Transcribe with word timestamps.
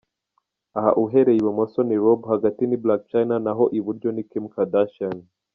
Aha 0.77 0.91
uhereye 1.03 1.37
ibumoso, 1.39 1.79
ni 1.87 1.95
Rob, 2.03 2.19
hagati 2.33 2.61
ni 2.65 2.77
Black 2.83 3.01
Chyna 3.09 3.35
naho 3.45 3.63
iburyo 3.79 4.09
ni 4.13 4.23
Kim 4.29 4.43
Kardashian. 4.53 5.17